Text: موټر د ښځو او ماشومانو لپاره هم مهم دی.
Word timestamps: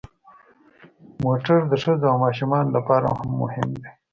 موټر 1.23 1.57
د 1.71 1.73
ښځو 1.83 2.05
او 2.11 2.17
ماشومانو 2.25 2.69
لپاره 2.77 3.07
هم 3.19 3.29
مهم 3.41 3.67
دی. 3.79 3.87